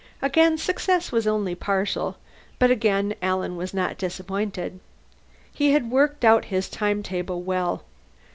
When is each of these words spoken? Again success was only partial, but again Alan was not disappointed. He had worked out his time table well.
Again 0.19 0.57
success 0.57 1.11
was 1.11 1.27
only 1.27 1.53
partial, 1.53 2.17
but 2.57 2.71
again 2.71 3.13
Alan 3.21 3.55
was 3.55 3.71
not 3.71 3.99
disappointed. 3.99 4.79
He 5.53 5.73
had 5.73 5.91
worked 5.91 6.25
out 6.25 6.45
his 6.45 6.69
time 6.69 7.03
table 7.03 7.43
well. 7.43 7.83